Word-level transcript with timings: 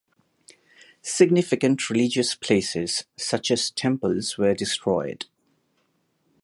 Significant 1.03 1.87
religious 1.87 2.33
places 2.33 3.05
such 3.17 3.51
as 3.51 3.69
temples 3.69 4.35
were 4.35 4.55
destroyed. 4.55 5.27